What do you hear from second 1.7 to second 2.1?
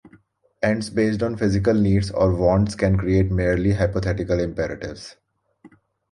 needs